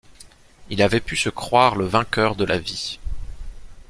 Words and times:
Il 0.71 0.81
avait 0.81 0.99
pu 0.99 1.15
se 1.15 1.29
croire 1.29 1.75
le 1.75 1.85
vainqueur 1.85 2.35
de 2.35 2.43
la 2.43 2.57
vie. 2.57 2.97